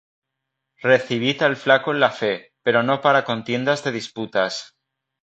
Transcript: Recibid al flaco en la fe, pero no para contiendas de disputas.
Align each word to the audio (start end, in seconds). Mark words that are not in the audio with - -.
Recibid 0.85 1.43
al 1.43 1.55
flaco 1.57 1.91
en 1.91 1.99
la 1.99 2.09
fe, 2.09 2.53
pero 2.63 2.81
no 2.81 3.01
para 3.01 3.23
contiendas 3.23 3.83
de 3.83 3.91
disputas. 3.91 4.75